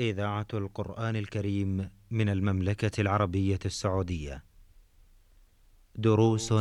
إذاعة 0.00 0.46
القرآن 0.54 1.16
الكريم 1.16 1.90
من 2.10 2.28
المملكة 2.28 3.00
العربية 3.00 3.58
السعودية. 3.64 4.44
دروس 5.94 6.52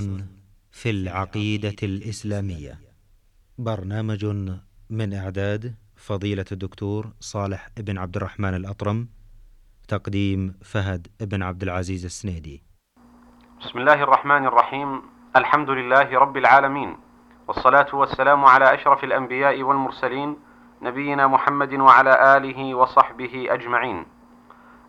في 0.72 0.90
العقيدة 0.90 1.76
الإسلامية. 1.84 2.80
برنامج 3.58 4.26
من 4.90 5.14
إعداد 5.14 5.76
فضيلة 5.96 6.46
الدكتور 6.52 7.14
صالح 7.20 7.70
بن 7.78 7.98
عبد 7.98 8.16
الرحمن 8.16 8.54
الأطرم. 8.54 9.10
تقديم 9.88 10.56
فهد 10.62 11.08
بن 11.22 11.44
عبد 11.44 11.64
العزيز 11.64 12.06
السنيدي. 12.06 12.64
بسم 13.62 13.80
الله 13.80 14.04
الرحمن 14.04 14.46
الرحيم 14.46 15.02
الحمد 15.36 15.70
لله 15.70 16.20
رب 16.20 16.38
العالمين 16.38 16.98
والصلاة 17.48 17.96
والسلام 17.96 18.46
على 18.46 18.74
أشرف 18.76 19.04
الأنبياء 19.04 19.64
والمرسلين 19.64 20.49
نبينا 20.82 21.28
محمد 21.28 21.74
وعلى 21.74 22.38
آله 22.38 22.76
وصحبه 22.76 23.48
أجمعين. 23.50 24.06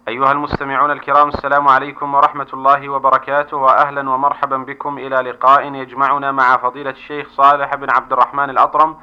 أيها 0.08 0.32
المستمعون 0.32 0.90
الكرام 0.90 1.28
السلام 1.28 1.68
عليكم 1.68 2.14
ورحمة 2.14 2.46
الله 2.54 2.88
وبركاته 2.88 3.56
وأهلا 3.56 4.10
ومرحبا 4.10 4.56
بكم 4.56 4.98
إلى 4.98 5.16
لقاء 5.16 5.74
يجمعنا 5.74 6.32
مع 6.32 6.56
فضيلة 6.56 6.90
الشيخ 6.90 7.28
صالح 7.28 7.74
بن 7.74 7.88
عبد 7.90 8.12
الرحمن 8.12 8.50
الأطرم 8.50 8.96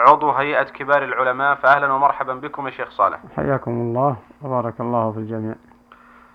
عضو 0.00 0.30
هيئة 0.30 0.62
كبار 0.62 1.04
العلماء 1.04 1.54
فأهلا 1.54 1.92
ومرحبا 1.92 2.34
بكم 2.34 2.66
يا 2.66 2.70
شيخ 2.70 2.90
صالح. 2.90 3.18
حياكم 3.36 3.70
الله 3.70 4.16
وبارك 4.42 4.80
الله 4.80 5.12
في 5.12 5.18
الجميع. 5.18 5.54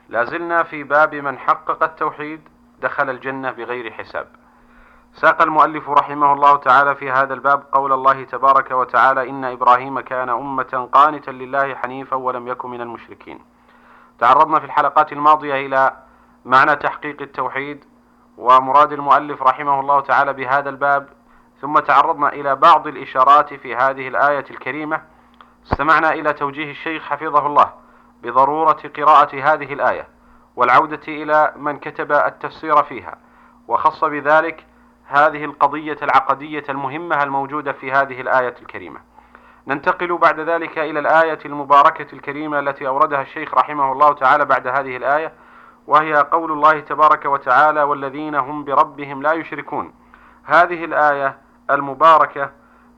لازلنا 0.09 0.63
في 0.63 0.83
باب 0.83 1.15
من 1.15 1.37
حقق 1.37 1.83
التوحيد 1.83 2.41
دخل 2.81 3.09
الجنة 3.09 3.51
بغير 3.51 3.91
حساب. 3.91 4.27
ساق 5.15 5.41
المؤلف 5.41 5.89
رحمه 5.89 6.33
الله 6.33 6.55
تعالى 6.55 6.95
في 6.95 7.11
هذا 7.11 7.33
الباب 7.33 7.63
قول 7.71 7.93
الله 7.93 8.23
تبارك 8.23 8.71
وتعالى 8.71 9.29
إن 9.29 9.45
إبراهيم 9.45 9.99
كان 9.99 10.29
أمة 10.29 10.89
قانتا 10.91 11.31
لله 11.31 11.75
حنيفا 11.75 12.15
ولم 12.15 12.47
يكن 12.47 12.69
من 12.69 12.81
المشركين. 12.81 13.39
تعرضنا 14.19 14.59
في 14.59 14.65
الحلقات 14.65 15.11
الماضية 15.13 15.65
إلى 15.65 15.93
معنى 16.45 16.75
تحقيق 16.75 17.21
التوحيد 17.21 17.85
ومراد 18.37 18.91
المؤلف 18.91 19.41
رحمه 19.41 19.79
الله 19.79 19.99
تعالى 19.99 20.33
بهذا 20.33 20.69
الباب 20.69 21.09
ثم 21.61 21.79
تعرضنا 21.79 22.29
إلى 22.33 22.55
بعض 22.55 22.87
الإشارات 22.87 23.53
في 23.53 23.75
هذه 23.75 24.07
الآية 24.07 24.45
الكريمة. 24.51 25.01
استمعنا 25.65 26.13
إلى 26.13 26.33
توجيه 26.33 26.71
الشيخ 26.71 27.03
حفظه 27.03 27.45
الله 27.47 27.69
بضرورة 28.23 28.81
قراءة 28.97 29.35
هذه 29.35 29.73
الآية 29.73 30.07
والعودة 30.55 31.01
إلى 31.07 31.53
من 31.55 31.79
كتب 31.79 32.11
التفسير 32.11 32.83
فيها 32.83 33.17
وخص 33.67 34.03
بذلك 34.03 34.65
هذه 35.13 35.45
القضية 35.45 35.97
العقدية 36.01 36.63
المهمة 36.69 37.23
الموجودة 37.23 37.71
في 37.71 37.91
هذه 37.91 38.21
الآية 38.21 38.55
الكريمة. 38.61 38.99
ننتقل 39.67 40.17
بعد 40.17 40.39
ذلك 40.39 40.79
إلى 40.79 40.99
الآية 40.99 41.39
المباركة 41.45 42.07
الكريمة 42.13 42.59
التي 42.59 42.87
أوردها 42.87 43.21
الشيخ 43.21 43.53
رحمه 43.53 43.91
الله 43.91 44.13
تعالى 44.13 44.45
بعد 44.45 44.67
هذه 44.67 44.97
الآية 44.97 45.33
وهي 45.87 46.13
قول 46.13 46.51
الله 46.51 46.79
تبارك 46.79 47.25
وتعالى 47.25 47.83
والذين 47.83 48.35
هم 48.35 48.63
بربهم 48.63 49.21
لا 49.21 49.33
يشركون 49.33 49.93
هذه 50.43 50.85
الآية 50.85 51.37
المباركة 51.71 52.51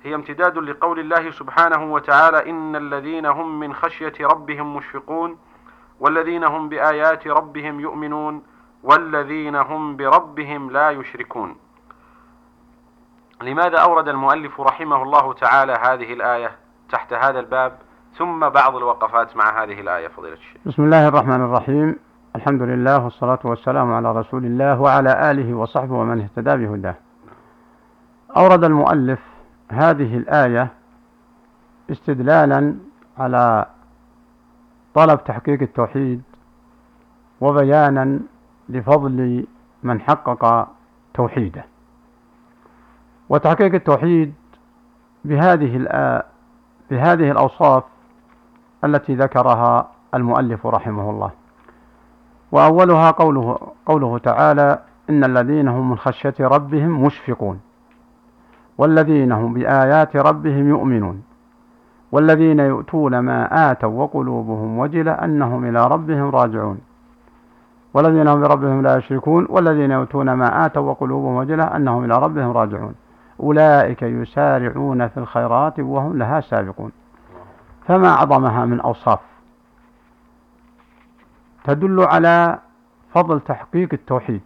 هي 0.03 0.15
امتداد 0.15 0.57
لقول 0.57 0.99
الله 0.99 1.31
سبحانه 1.31 1.93
وتعالى 1.93 2.49
إن 2.49 2.75
الذين 2.75 3.25
هم 3.25 3.59
من 3.59 3.73
خشية 3.73 4.13
ربهم 4.21 4.75
مشفقون 4.75 5.37
والذين 5.99 6.43
هم 6.43 6.69
بآيات 6.69 7.27
ربهم 7.27 7.79
يؤمنون 7.79 8.43
والذين 8.83 9.55
هم 9.55 9.95
بربهم 9.97 10.71
لا 10.71 10.89
يشركون 10.91 11.64
لماذا 13.41 13.77
أورد 13.79 14.07
المؤلف 14.07 14.61
رحمه 14.61 15.03
الله 15.03 15.33
تعالى 15.33 15.73
هذه 15.73 16.13
الآية 16.13 16.51
تحت 16.91 17.13
هذا 17.13 17.39
الباب 17.39 17.77
ثم 18.17 18.49
بعض 18.49 18.75
الوقفات 18.75 19.37
مع 19.37 19.63
هذه 19.63 19.81
الآية 19.81 20.07
فضيلة 20.07 20.33
الشيخ؟ 20.33 20.61
بسم 20.65 20.83
الله 20.83 21.07
الرحمن 21.07 21.41
الرحيم. 21.41 21.95
الحمد 22.35 22.61
لله 22.61 23.03
والصلاة 23.03 23.39
والسلام 23.43 23.93
على 23.93 24.11
رسول 24.11 24.45
الله 24.45 24.81
وعلى 24.81 25.31
آله 25.31 25.53
وصحبه 25.53 25.93
ومن 25.93 26.21
اهتدى 26.21 26.65
بهداه. 26.65 26.95
أورد 28.37 28.63
المؤلف 28.63 29.19
هذه 29.71 30.17
الآية 30.17 30.67
استدلالا 31.91 32.75
على 33.17 33.65
طلب 34.93 35.23
تحقيق 35.23 35.61
التوحيد 35.61 36.21
وبيانا 37.41 38.19
لفضل 38.69 39.47
من 39.83 40.01
حقق 40.01 40.67
توحيده. 41.13 41.65
وتحقيق 43.29 43.73
التوحيد 43.73 44.33
بهذه 45.25 45.77
بهذه 46.91 47.31
الأوصاف 47.31 47.83
التي 48.83 49.15
ذكرها 49.15 49.87
المؤلف 50.13 50.67
رحمه 50.67 51.09
الله. 51.09 51.31
وأولها 52.51 53.11
قوله 53.11 53.57
قوله 53.85 54.17
تعالى 54.17 54.79
إن 55.09 55.23
الذين 55.23 55.67
هم 55.67 55.89
من 55.89 55.97
خشية 55.97 56.33
ربهم 56.39 57.03
مشفقون 57.03 57.59
والذين 58.77 59.31
هم 59.31 59.53
بآيات 59.53 60.15
ربهم 60.15 60.69
يؤمنون 60.69 61.23
والذين 62.11 62.59
يؤتون 62.59 63.19
ما 63.19 63.71
آتوا 63.71 64.03
وقلوبهم 64.03 64.79
وجلة 64.79 65.11
أنهم 65.11 65.65
إلى 65.65 65.87
ربهم 65.87 66.29
راجعون 66.29 66.79
والذين 67.93 68.27
هم 68.27 68.41
بربهم 68.41 68.81
لا 68.81 68.97
يشركون 68.97 69.47
والذين 69.49 69.91
يؤتون 69.91 70.33
ما 70.33 70.65
آتوا 70.65 70.89
وقلوبهم 70.89 71.35
وجلة 71.35 71.63
أنهم 71.63 72.03
إلى 72.05 72.17
ربهم 72.17 72.51
راجعون. 72.51 72.95
أولئك 73.39 74.01
يسارعون 74.01 75.07
في 75.07 75.17
الخيرات 75.17 75.79
وهم 75.79 76.17
لها 76.17 76.41
سابقون. 76.41 76.91
فما 77.87 78.07
أعظمها 78.07 78.65
من 78.65 78.79
أوصاف؟ 78.81 79.19
تدل 81.63 81.99
على 82.03 82.59
فضل 83.13 83.39
تحقيق 83.39 83.89
التوحيد. 83.93 84.41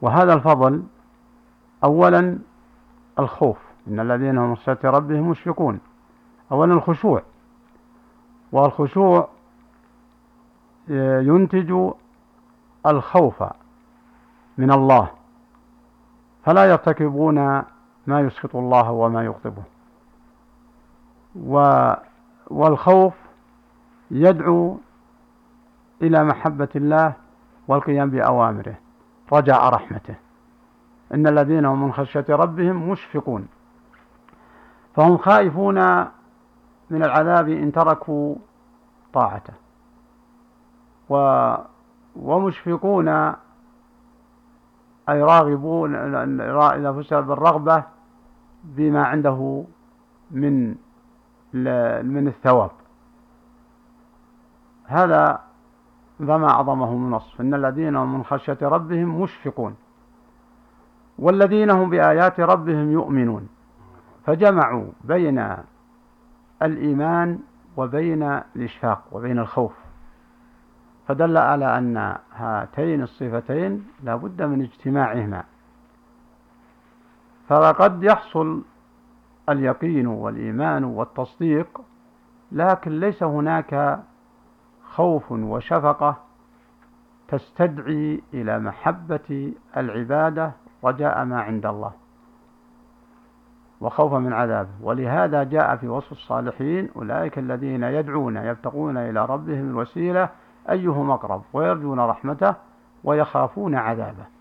وهذا 0.00 0.34
الفضل 0.34 0.82
أولا 1.84 2.38
الخوف 3.18 3.58
إن 3.88 4.00
الذين 4.00 4.38
هم 4.38 4.54
خشية 4.54 4.78
ربهم 4.84 5.28
مشفقون. 5.28 5.80
أولا 6.52 6.74
الخشوع. 6.74 7.22
والخشوع 8.52 9.28
ينتج 10.88 11.90
الخوف 12.86 13.44
من 14.58 14.72
الله. 14.72 15.10
فلا 16.44 16.64
يرتكبون 16.64 17.62
ما 18.06 18.20
يسخط 18.20 18.56
الله 18.56 18.90
وما 18.90 19.24
يغضبه 19.24 19.62
و 21.36 21.92
والخوف 22.50 23.14
يدعو 24.10 24.78
إلى 26.02 26.24
محبة 26.24 26.68
الله 26.76 27.12
والقيام 27.68 28.10
بأوامره. 28.10 28.74
رجاء 29.32 29.68
رحمته. 29.68 30.14
إن 31.14 31.26
الذين 31.26 31.64
هم 31.64 31.82
من 31.82 31.92
خشية 31.92 32.24
ربهم 32.28 32.90
مشفقون. 32.90 33.48
فهم 34.96 35.18
خائفون 35.18 36.00
من 36.90 37.02
العذاب 37.04 37.48
إن 37.48 37.72
تركوا 37.72 38.34
طاعته. 39.12 39.52
و 41.08 41.54
ومشفقون 42.16 43.08
أي 45.08 45.22
راغبون 45.22 45.94
إذا 46.60 46.92
فسر 46.92 47.20
بالرغبة 47.20 47.82
بما 48.66 49.04
عنده 49.04 49.64
من 50.30 50.68
من 52.04 52.28
الثواب. 52.28 52.70
هذا 54.86 55.40
فما 56.18 56.48
أعظمه 56.50 56.96
من 56.96 57.12
وصف. 57.12 57.40
إن 57.40 57.54
الذين 57.54 57.96
هم 57.96 58.14
من 58.14 58.24
خشية 58.24 58.58
ربهم 58.62 59.20
مشفقون 59.20 59.74
والذين 61.18 61.70
هم 61.70 61.90
بآيات 61.90 62.40
ربهم 62.40 62.92
يؤمنون. 62.92 63.48
فجمعوا 64.24 64.86
بين 65.04 65.56
الإيمان 66.62 67.38
وبين 67.76 68.22
الإشفاق 68.56 69.02
وبين 69.12 69.38
الخوف. 69.38 69.72
فدل 71.08 71.36
على 71.36 71.78
أن 71.78 72.16
هاتين 72.32 73.02
الصفتين 73.02 73.86
لا 74.02 74.16
بد 74.16 74.42
من 74.42 74.62
اجتماعهما. 74.62 75.44
فقد 77.48 78.02
يحصل 78.02 78.62
اليقين 79.48 80.06
والإيمان 80.06 80.84
والتصديق 80.84 81.80
لكن 82.52 83.00
ليس 83.00 83.22
هناك 83.22 84.00
خوف 84.84 85.32
وشفقة 85.32 86.16
تستدعي 87.28 88.22
إلى 88.34 88.58
محبة 88.58 89.52
العبادة 89.76 90.52
رجاء 90.84 91.24
ما 91.24 91.40
عند 91.40 91.66
الله. 91.66 91.92
وخوفا 93.80 94.18
من 94.18 94.32
عذابه 94.32 94.68
ولهذا 94.82 95.42
جاء 95.42 95.76
في 95.76 95.88
وصف 95.88 96.12
الصالحين 96.12 96.88
أولئك 96.96 97.38
الذين 97.38 97.82
يدعون 97.82 98.36
يبتغون 98.36 98.96
إلى 98.96 99.26
ربهم 99.26 99.70
الوسيلة 99.70 100.28
أيهم 100.70 101.10
أقرب؟ 101.10 101.42
ويرجون 101.52 102.00
رحمته 102.00 102.54
ويخافون 103.04 103.74
عذابه. 103.74 104.35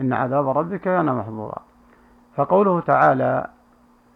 إن 0.00 0.12
عذاب 0.12 0.48
ربك 0.48 0.80
كان 0.80 1.14
محظورا. 1.16 1.62
فقوله 2.36 2.80
تعالى 2.80 3.46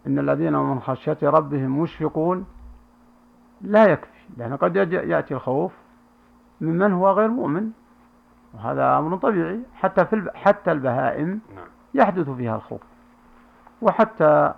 إن 0.06 0.18
الذين 0.18 0.52
من 0.52 0.80
خشية 0.80 1.18
ربهم 1.22 1.80
مشفقون. 1.80 2.46
لا 3.60 3.84
يكفي 3.84 4.10
لأن 4.36 4.56
قد 4.56 4.76
يأتي 4.76 5.34
الخوف 5.34 5.72
ممن 6.60 6.92
هو 6.92 7.10
غير 7.10 7.28
مؤمن. 7.28 7.70
وهذا 8.54 8.98
أمر 8.98 9.16
طبيعي. 9.16 9.60
حتى 9.74 10.04
في 10.04 10.30
حتى 10.34 10.72
البهائم 10.72 11.40
نعم. 11.54 11.66
يحدث 11.94 12.30
فيها 12.30 12.56
الخوف. 12.56 12.80
وحتى 13.82 14.52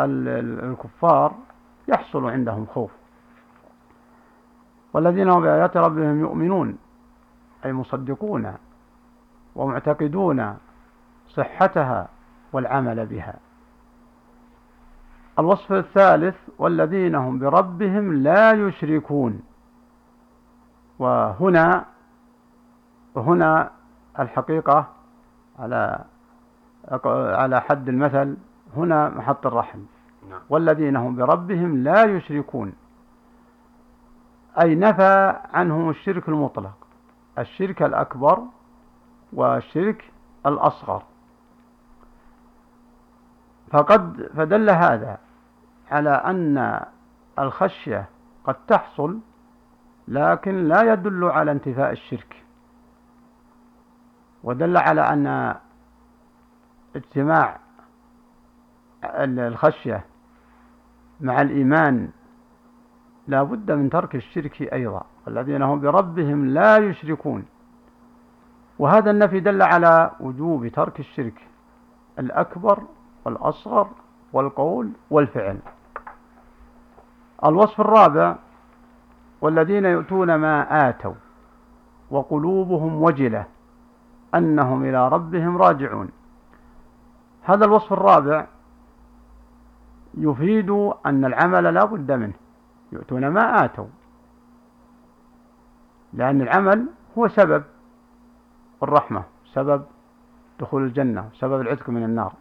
الكفار 0.00 1.34
يحصل 1.88 2.30
عندهم 2.30 2.66
خوف. 2.66 2.90
والذين 4.92 5.28
هم 5.28 5.42
بآيات 5.42 5.76
ربهم 5.76 6.20
يؤمنون 6.20 6.78
أي 7.64 7.72
مصدقون. 7.72 8.54
ومعتقدون 9.56 10.56
صحتها 11.28 12.08
والعمل 12.52 13.06
بها. 13.06 13.34
الوصف 15.38 15.72
الثالث 15.72 16.36
والذين 16.58 17.14
هم 17.14 17.38
بربهم 17.38 18.12
لا 18.12 18.52
يشركون. 18.52 19.42
وهنا 20.98 21.84
وهنا 23.14 23.70
الحقيقة 24.18 24.86
على 25.58 26.04
على 27.14 27.60
حد 27.60 27.88
المثل 27.88 28.36
هنا 28.76 29.08
محط 29.08 29.46
الرحم. 29.46 29.78
نعم. 30.30 30.40
والذين 30.48 30.96
هم 30.96 31.16
بربهم 31.16 31.76
لا 31.76 32.04
يشركون. 32.04 32.72
أي 34.62 34.74
نفى 34.74 35.36
عنهم 35.54 35.90
الشرك 35.90 36.28
المطلق. 36.28 36.86
الشرك 37.38 37.82
الأكبر 37.82 38.42
والشرك 39.32 40.12
الأصغر. 40.46 41.02
فقد 43.70 44.30
فدل 44.36 44.70
هذا 44.70 45.18
على 45.90 46.10
أن 46.10 46.80
الخشية 47.38 48.08
قد 48.44 48.54
تحصل 48.66 49.18
لكن 50.08 50.64
لا 50.64 50.92
يدل 50.92 51.24
على 51.24 51.52
انتفاء 51.52 51.92
الشرك. 51.92 52.44
ودل 54.44 54.76
على 54.76 55.00
أن 55.00 55.54
اجتماع 56.96 57.58
الخشية 59.04 60.04
مع 61.20 61.40
الإيمان 61.40 62.10
لا 63.28 63.42
بد 63.42 63.72
من 63.72 63.90
ترك 63.90 64.14
الشرك 64.14 64.62
أيضا. 64.62 65.04
الذين 65.28 65.62
هم 65.62 65.80
بربهم 65.80 66.46
لا 66.46 66.76
يشركون. 66.76 67.44
وهذا 68.78 69.10
النفي 69.10 69.40
دل 69.40 69.62
على 69.62 70.10
وجوب 70.20 70.68
ترك 70.68 71.00
الشرك 71.00 71.48
الأكبر 72.18 72.82
والأصغر 73.24 73.88
والقول 74.32 74.90
والفعل. 75.10 75.58
الوصف 77.44 77.80
الرابع 77.80 78.36
والذين 79.40 79.84
يؤتون 79.84 80.34
ما 80.34 80.88
آتوا 80.88 81.14
وقلوبهم 82.10 83.02
وجلة 83.02 83.44
أنهم 84.34 84.84
إلى 84.84 85.08
ربهم 85.08 85.56
راجعون. 85.56 86.08
هذا 87.42 87.64
الوصف 87.64 87.92
الرابع 87.92 88.46
يفيد 90.14 90.70
أن 91.06 91.24
العمل 91.24 91.74
لا 91.74 91.84
بد 91.84 92.12
منه 92.12 92.32
يؤتون 92.92 93.28
ما 93.28 93.64
آتوا 93.64 93.86
لأن 96.12 96.40
العمل 96.40 96.86
هو 97.18 97.28
سبب 97.28 97.64
الرحمة 98.82 99.22
سبب 99.52 99.84
دخول 100.60 100.82
الجنة 100.82 101.28
سبب 101.34 101.60
العتق 101.60 101.90
من 101.90 102.04
النار. 102.04 102.32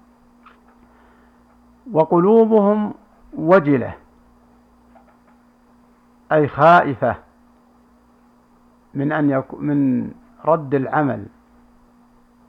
وقلوبهم 1.92 2.94
وجلة 3.34 3.94
أي 6.32 6.48
خائفة 6.48 7.16
من 8.94 9.12
أن 9.12 9.30
يكون 9.30 9.66
من 9.66 10.12
رد 10.46 10.76
العمل 10.76 11.26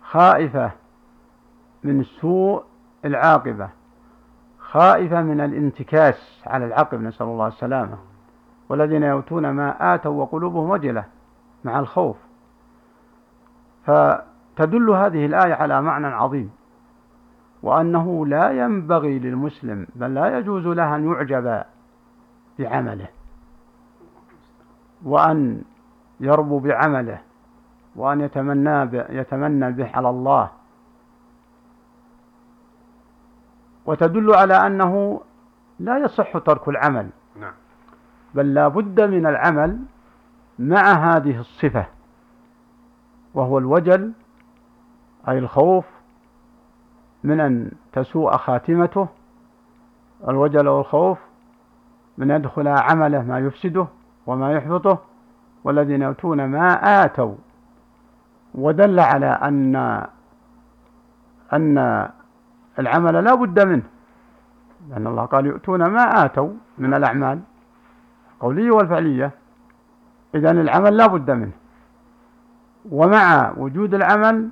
خائفة 0.02 0.70
من 1.84 2.02
سوء 2.04 2.64
العاقبة 3.04 3.68
خائفة 4.58 5.22
من 5.22 5.40
الانتكاس 5.40 6.42
على 6.46 6.64
العقب 6.64 7.00
نسأل 7.00 7.26
الله 7.26 7.46
السلامة. 7.46 7.98
والذين 8.68 9.02
يؤتون 9.02 9.50
ما 9.50 9.94
آتوا 9.94 10.22
وقلوبهم 10.22 10.70
وجلة 10.70 11.04
مع 11.64 11.78
الخوف. 11.78 12.16
فتدل 13.86 14.90
هذه 14.90 15.26
الآية 15.26 15.54
على 15.54 15.82
معنى 15.82 16.06
عظيم 16.06 16.50
وأنه 17.62 18.26
لا 18.26 18.50
ينبغي 18.50 19.18
للمسلم 19.18 19.86
بل 19.94 20.14
لا 20.14 20.38
يجوز 20.38 20.66
له 20.66 20.96
أن 20.96 21.12
يعجب 21.12 21.62
بعمله 22.58 23.08
وأن 25.04 25.62
يربو 26.20 26.58
بعمله 26.58 27.18
وأن 27.96 28.20
يتمنى 28.20 28.88
يتمنى 28.92 29.72
به 29.72 29.90
على 29.94 30.10
الله 30.10 30.50
وتدل 33.86 34.34
على 34.34 34.54
أنه 34.66 35.20
لا 35.80 35.98
يصح 35.98 36.38
ترك 36.38 36.68
العمل 36.68 37.08
نعم. 37.40 37.52
بل 38.34 38.54
لا 38.54 38.68
بد 38.68 39.00
من 39.00 39.26
العمل 39.26 39.78
مع 40.58 40.92
هذه 40.92 41.40
الصفة 41.40 41.86
وهو 43.36 43.58
الوجل 43.58 44.12
أي 45.28 45.38
الخوف 45.38 45.84
من 47.24 47.40
أن 47.40 47.70
تسوء 47.92 48.36
خاتمته. 48.36 49.08
الوجل 50.28 50.68
والخوف 50.68 51.18
من 52.18 52.30
يدخل 52.30 52.68
عمله 52.68 53.22
ما 53.22 53.38
يفسده 53.38 53.86
وما 54.26 54.52
يحبطه. 54.52 54.98
والذين 55.64 56.02
يؤتون 56.02 56.44
ما 56.44 56.68
آتوا. 57.04 57.34
ودل 58.54 59.00
على 59.00 59.26
أن 59.26 59.76
أن 61.52 62.08
العمل 62.78 63.24
لا 63.24 63.34
بد 63.34 63.66
منه. 63.66 63.82
لأن 64.90 65.06
الله 65.06 65.24
قال 65.24 65.46
يؤتون 65.46 65.86
ما 65.86 66.24
آتوا 66.24 66.50
من 66.78 66.94
الأعمال. 66.94 67.40
القولية 68.34 68.70
والفعلية. 68.70 69.30
إذا 70.34 70.50
العمل 70.50 70.96
لا 70.96 71.06
بد 71.06 71.30
منه. 71.30 71.52
ومع 72.90 73.52
وجود 73.56 73.94
العمل 73.94 74.48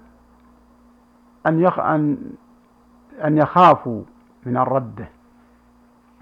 أن 1.46 1.60
يخ 1.60 1.78
أن 1.78 2.16
أن 3.24 3.38
يخافوا 3.38 4.02
من 4.46 4.56
الرد 4.56 5.06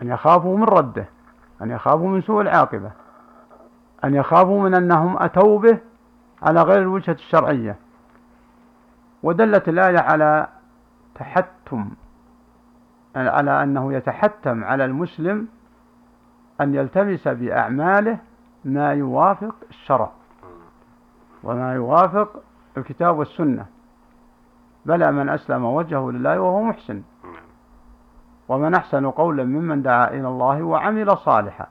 أن 0.02 0.08
يخافوا 0.08 0.58
من 0.58 0.64
رده 0.64 1.08
أن 1.62 1.70
يخافوا 1.70 2.08
من 2.08 2.22
سوء 2.22 2.40
العاقبة 2.40 2.90
أن 4.04 4.14
يخافوا 4.14 4.62
من 4.62 4.74
أنهم 4.74 5.22
أتوا 5.22 5.58
به 5.58 5.78
على 6.42 6.62
غير 6.62 6.78
الوجهة 6.78 7.12
الشرعية. 7.12 7.76
ودلت 9.22 9.68
الآية 9.68 9.98
على 9.98 10.48
تحتم 11.14 11.90
على 13.16 13.62
أنه 13.62 13.92
يتحتم 13.92 14.64
على 14.64 14.84
المسلم 14.84 15.48
أن 16.60 16.74
يلتمس 16.74 17.28
بأعماله 17.28 18.18
ما 18.64 18.92
يوافق 18.92 19.54
الشرع. 19.70 20.10
وما 21.42 21.74
يوافق 21.74 22.42
الكتاب 22.76 23.18
والسنة. 23.18 23.66
بلى 24.86 25.12
من 25.12 25.28
أسلم 25.28 25.64
وجهه 25.64 26.10
لله 26.10 26.40
وهو 26.40 26.62
محسن. 26.62 27.02
ومن 28.48 28.74
أحسن 28.74 29.10
قولا 29.10 29.44
ممن 29.44 29.82
دعا 29.82 30.08
إلى 30.08 30.28
الله 30.28 30.62
وعمل 30.62 31.16
صالحا. 31.16 31.66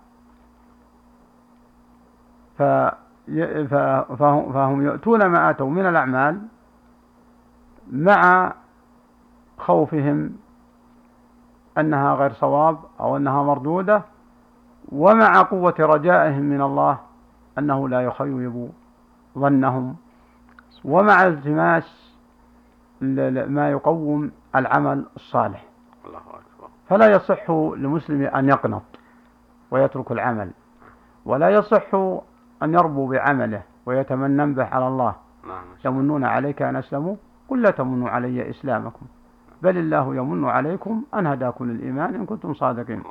فهم 4.53 4.81
يؤتون 4.81 5.25
ما 5.25 5.49
آتوا 5.49 5.69
من 5.69 5.85
الأعمال 5.85 6.41
مع 7.91 8.53
خوفهم 9.57 10.31
أنها 11.77 12.13
غير 12.13 12.33
صواب 12.33 12.77
أو 12.99 13.17
أنها 13.17 13.43
مردودة 13.43 14.01
ومع 14.91 15.41
قوة 15.41 15.75
رجائهم 15.79 16.41
من 16.41 16.61
الله 16.61 16.97
أنه 17.57 17.89
لا 17.89 18.01
يخيب 18.01 18.69
ظنهم. 19.37 19.95
ومع 20.85 21.23
التماس 21.23 22.15
ما 23.47 23.71
يقوم 23.71 24.31
العمل 24.55 25.05
الصالح. 25.15 25.63
الله 26.05 26.19
أكبر. 26.19 26.69
فلا 26.89 27.11
يصح 27.11 27.49
لمسلم 27.51 28.21
أن 28.21 28.49
يقنط 28.49 28.83
ويترك 29.71 30.11
العمل 30.11 30.51
ولا 31.25 31.49
يصح 31.49 31.93
أن 32.63 32.73
يربو 32.73 33.07
بعمله 33.07 33.61
ويتمنى 33.85 34.53
به 34.53 34.65
على 34.65 34.87
الله. 34.87 35.15
نعم 35.47 35.63
يمنون 35.85 36.23
عليك 36.23 36.61
أن 36.61 36.75
أسلموا؟ 36.75 37.15
قل 37.49 37.61
لا 37.61 37.71
تمنوا 37.71 38.09
علي 38.09 38.49
إسلامكم 38.49 39.05
بل 39.61 39.77
الله 39.77 40.15
يمن 40.15 40.49
عليكم 40.49 41.03
أن 41.13 41.27
هداكم 41.27 41.71
للإيمان 41.71 42.15
إن 42.15 42.25
كنتم 42.25 42.53
صادقين. 42.53 43.03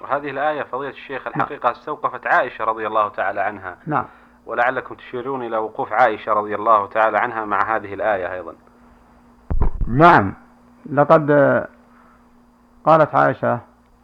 وهذه 0.00 0.30
الآية 0.30 0.62
فضيلة 0.62 0.90
الشيخ 0.90 1.26
الحقيقة 1.26 1.64
نعم. 1.64 1.72
استوقفت 1.72 2.26
عائشة 2.26 2.64
رضي 2.64 2.86
الله 2.86 3.08
تعالى 3.08 3.40
عنها. 3.40 3.76
نعم. 3.86 4.04
ولعلكم 4.48 4.94
تشيرون 4.94 5.42
إلى 5.42 5.56
وقوف 5.56 5.92
عائشة 5.92 6.32
رضي 6.32 6.54
الله 6.54 6.86
تعالى 6.86 7.18
عنها 7.18 7.44
مع 7.44 7.76
هذه 7.76 7.94
الآية 7.94 8.32
أيضا. 8.32 8.54
نعم. 9.86 10.34
لقد 10.92 11.30
قالت 12.84 13.14
عائشة 13.14 13.60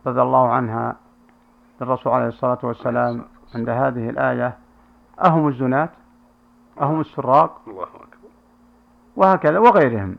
رضي 0.06 0.22
الله 0.22 0.52
عنها 0.52 0.96
للرسول 1.80 2.12
عليه 2.12 2.26
الصلاة 2.26 2.58
والسلام 2.62 3.24
عند 3.54 3.68
هذه 3.68 4.10
الآية 4.10 4.58
أهم 5.24 5.48
الزنات 5.48 5.90
أهم 6.80 7.00
السراق 7.00 7.60
الله 7.66 7.82
أكبر. 7.82 8.28
وهكذا 9.16 9.58
وغيرهم. 9.58 10.16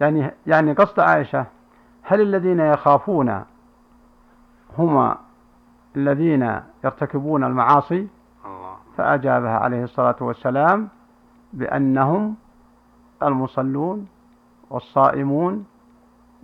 يعني 0.00 0.30
يعني 0.46 0.72
قصد 0.72 1.00
عائشة 1.00 1.46
هل 2.02 2.20
الذين 2.20 2.60
يخافون 2.60 3.44
هما 4.78 5.18
الذين 5.96 6.60
يرتكبون 6.84 7.44
المعاصي؟ 7.44 8.08
فأجابها 8.96 9.58
عليه 9.58 9.84
الصلاة 9.84 10.16
والسلام 10.20 10.88
بأنهم 11.52 12.36
المصلون 13.22 14.06
والصائمون 14.70 15.66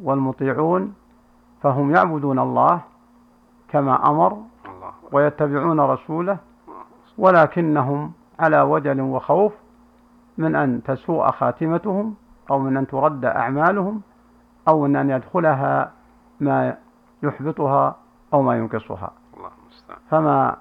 والمطيعون 0.02 0.94
فهم 1.62 1.94
يعبدون 1.94 2.38
الله 2.38 2.80
كما 3.68 4.10
أمر 4.10 4.42
ويتبعون 5.12 5.80
رسوله 5.80 6.38
ولكنهم 7.18 8.12
على 8.38 8.60
وجل 8.60 9.00
وخوف 9.00 9.52
من 10.38 10.56
أن 10.56 10.82
تسوء 10.82 11.30
خاتمتهم 11.30 12.14
أو 12.50 12.58
من 12.58 12.76
أن 12.76 12.86
ترد 12.86 13.24
أعمالهم 13.24 14.00
أو 14.68 14.80
من 14.80 14.96
أن 14.96 15.10
يدخلها 15.10 15.92
ما 16.40 16.76
يحبطها 17.22 17.96
أو 18.34 18.42
ما 18.42 18.56
ينقصها. 18.56 19.10
فما 20.10 20.56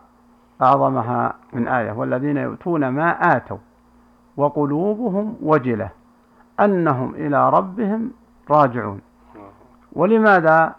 أعظمها 0.61 1.33
من 1.53 1.67
آية 1.67 1.91
والذين 1.91 2.37
يؤتون 2.37 2.87
ما 2.87 3.09
آتوا 3.11 3.57
وقلوبهم 4.37 5.37
وجلة 5.41 5.89
أنهم 6.59 7.15
إلى 7.15 7.49
ربهم 7.49 8.11
راجعون. 8.49 9.01
ولماذا؟ 9.93 10.75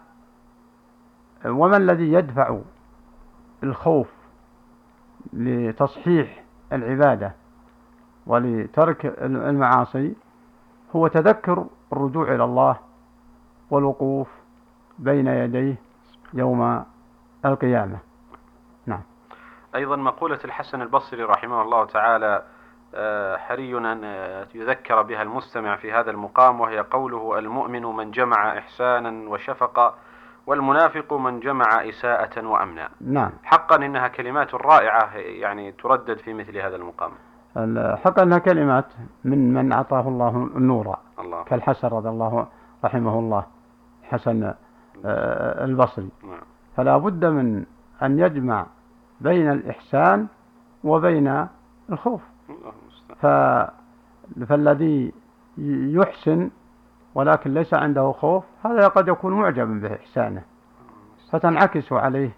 وما 1.45 1.77
الذي 1.77 2.13
يدفع 2.13 2.57
الخوف 3.63 4.07
لتصحيح 5.33 6.43
العبادة 6.73 7.31
ولترك 8.27 9.05
المعاصي 9.21 10.13
هو 10.95 11.07
تذكر 11.07 11.65
الرجوع 11.93 12.35
إلى 12.35 12.43
الله 12.43 12.75
والوقوف 13.71 14.27
بين 14.99 15.27
يديه 15.27 15.75
يوم 16.33 16.83
القيامة. 17.45 17.97
أيضا 19.75 19.95
مقولة 19.95 20.39
الحسن 20.45 20.81
البصري 20.81 21.23
رحمه 21.23 21.61
الله 21.61 21.85
تعالى 21.85 22.43
آه، 22.95 23.37
حري 23.37 23.77
أن 23.77 24.03
آه، 24.03 24.47
يذكر 24.55 25.01
بها 25.01 25.21
المستمع 25.21 25.75
في 25.75 25.93
هذا 25.93 26.11
المقام 26.11 26.61
وهي 26.61 26.79
قوله 26.79 27.39
المؤمن 27.39 27.81
من 27.81 28.11
جمع 28.11 28.57
إحسانا 28.57 29.29
وشفقة 29.29 29.95
والمنافق 30.47 31.13
من 31.13 31.39
جمع 31.39 31.89
إساءة 31.89 32.47
وأمنا. 32.47 32.89
نعم. 33.01 33.31
حقا 33.43 33.75
إنها 33.75 34.07
كلمات 34.07 34.55
رائعة 34.55 35.15
يعني 35.15 35.71
تردد 35.71 36.17
في 36.17 36.33
مثل 36.33 36.57
هذا 36.57 36.75
المقام. 36.75 37.11
الحق 37.57 38.19
أنها 38.19 38.37
كلمات 38.37 38.85
من 39.23 39.53
من 39.53 39.71
أعطاه 39.71 40.07
الله 40.07 40.49
النور 40.55 40.97
الله. 41.19 41.43
كالحسن 41.43 41.87
رضي 41.87 42.09
الله 42.09 42.47
رحمه 42.85 43.19
الله 43.19 43.45
حسن 44.03 44.43
آه، 45.05 45.65
البصري. 45.65 46.09
نعم. 46.23 46.41
فلا 46.77 46.97
بد 46.97 47.25
من 47.25 47.65
أن 48.03 48.19
يجمع 48.19 48.65
بين 49.21 49.51
الإحسان 49.51 50.27
وبين 50.83 51.47
الخوف. 51.89 52.21
فالذي 54.47 55.13
يحسن 55.57 56.49
ولكن 57.15 57.53
ليس 57.53 57.73
عنده 57.73 58.11
خوف 58.11 58.43
هذا 58.65 58.87
قد 58.87 59.07
يكون 59.07 59.33
معجبا 59.33 59.73
بإحسانه 59.73 60.43
فتنعكس 61.31 61.93
عليه 61.93 62.31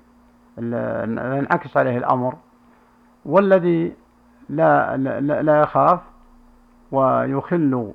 ينعكس 0.57 1.77
عليه 1.77 1.97
الأمر 1.97 2.35
والذي 3.25 3.93
لا 4.49 4.97
لا, 4.97 5.41
لا 5.41 5.61
يخاف 5.61 5.99
ويخل 6.91 7.93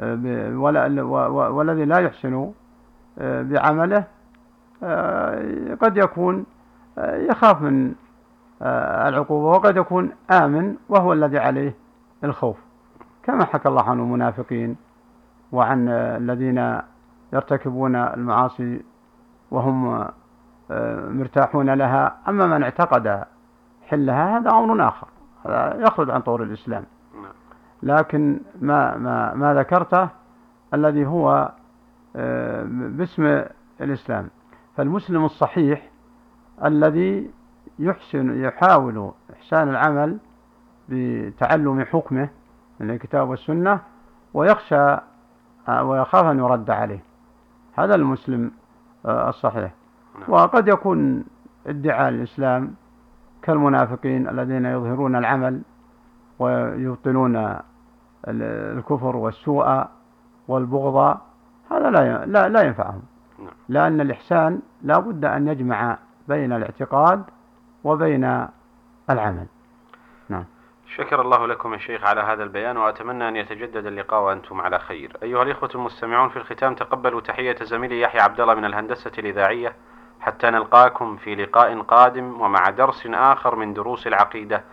والذي 0.00 1.84
لا 1.84 1.98
يحسن 1.98 2.52
آه، 3.18 3.42
بعمله 3.42 4.04
آه، 4.82 5.74
قد 5.80 5.96
يكون 5.96 6.46
آه، 6.98 7.16
يخاف 7.16 7.62
من 7.62 7.94
العقوبة. 8.62 9.46
وقد 9.46 9.76
يكون 9.76 10.12
آمن 10.30 10.76
وهو 10.88 11.12
الذي 11.12 11.38
عليه 11.38 11.74
الخوف. 12.24 12.56
كما 13.22 13.44
حكى 13.44 13.68
الله 13.68 13.90
عن 13.90 14.00
المنافقين 14.00 14.76
وعن 15.52 15.88
آه، 15.88 16.16
الذين 16.16 16.80
يرتكبون 17.32 17.96
المعاصي 17.96 18.82
وهم 19.50 20.08
آه، 20.70 21.08
مرتاحون 21.08 21.70
لها. 21.70 22.16
أما 22.28 22.46
من 22.46 22.62
اعتقد 22.62 23.24
حلها 23.86 24.38
هذا 24.38 24.50
أمر 24.50 24.88
آخر. 24.88 25.08
هذا 25.44 25.76
يخرج 25.80 26.10
عن 26.10 26.20
طور 26.20 26.42
الإسلام. 26.42 26.84
نعم. 27.14 27.32
لكن 27.82 28.40
ما 28.60 28.96
ما 28.96 29.34
ما 29.34 29.54
ذكرته 29.54 30.08
الذي 30.74 31.06
هو 31.06 31.52
آه، 32.16 32.64
باسم 32.68 33.42
الإسلام. 33.80 34.28
فالمسلم 34.76 35.24
الصحيح 35.24 35.90
الذي 36.64 37.30
يحسن 37.78 38.42
يحاول 38.44 39.10
إحسان 39.32 39.68
العمل 39.68 40.18
بتعلم 40.88 41.84
حكمه 41.84 42.28
من 42.80 42.90
الكتاب 42.90 43.28
والسنة 43.28 43.80
ويخشى 44.34 44.96
ويخاف 45.68 46.24
أن 46.24 46.38
يرد 46.38 46.70
عليه 46.70 47.02
هذا 47.74 47.94
المسلم 47.94 48.50
آه، 49.06 49.28
الصحيح 49.28 49.72
نعم. 50.20 50.24
وقد 50.28 50.68
يكون 50.68 51.24
ادعاء 51.66 52.08
الإسلام 52.08 52.74
كالمنافقين 53.42 54.28
الذين 54.28 54.64
يظهرون 54.66 55.16
العمل 55.16 55.62
ويبطلون 56.38 57.36
ال- 57.36 57.62
الكفر 58.78 59.16
والسوء 59.16 59.84
والبغض 60.48 61.18
هذا 61.70 61.90
لا 62.26 62.48
لا 62.48 62.62
ينفعهم 62.62 63.02
نعم. 63.38 63.48
لأن 63.68 64.00
الإحسان 64.00 64.60
لا 64.82 64.98
بد 64.98 65.24
أن 65.24 65.48
يجمع 65.48 65.98
بين 66.28 66.52
الاعتقاد 66.52 67.22
وبين 67.86 68.46
العمل. 69.10 69.46
شكر 70.96 71.20
الله 71.20 71.46
لكم 71.46 71.74
يا 71.74 71.78
شيخ 71.78 72.04
على 72.04 72.20
هذا 72.20 72.42
البيان 72.42 72.76
وأتمنى 72.76 73.28
أن 73.28 73.36
يتجدد 73.36 73.86
اللقاء 73.86 74.22
وأنتم 74.22 74.60
على 74.60 74.78
خير. 74.78 75.16
أيها 75.22 75.42
الإخوة 75.42 75.70
المستمعون 75.74 76.28
في 76.28 76.36
الختام 76.36 76.74
تقبلوا 76.74 77.20
تحية 77.20 77.56
زميلي 77.62 78.00
يحيى 78.00 78.20
عبد 78.20 78.40
الله 78.40 78.54
من 78.54 78.64
الهندسة 78.64 79.12
الإذاعية 79.18 79.76
حتى 80.20 80.46
نلقاكم 80.50 81.16
في 81.16 81.34
لقاء 81.34 81.80
قادم 81.82 82.40
ومع 82.40 82.70
درس 82.70 83.06
آخر 83.06 83.56
من 83.56 83.74
دروس 83.74 84.06
العقيدة. 84.06 84.64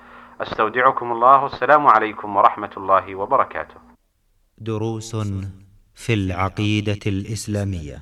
أستودعكم 0.42 1.12
الله 1.12 1.44
والسلام 1.44 1.88
عليكم 1.88 2.36
ورحمة 2.36 2.72
الله 2.78 3.16
وبركاته. 3.16 3.76
دروس 4.58 5.16
في 5.96 6.14
العقيدة 6.14 7.04
الإسلامية. 7.08 7.98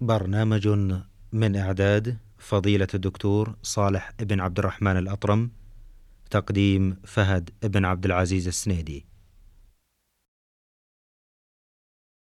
برنامج 0.00 0.68
من 1.32 1.56
إعداد 1.56 2.16
فضيلة 2.42 2.86
الدكتور 2.94 3.54
صالح 3.62 4.12
بن 4.20 4.40
عبد 4.40 4.58
الرحمن 4.58 4.96
الأطرم 4.96 5.50
تقديم 6.30 6.96
فهد 7.04 7.50
بن 7.62 7.84
عبد 7.84 8.04
العزيز 8.04 8.46
السنيدي. 8.46 9.04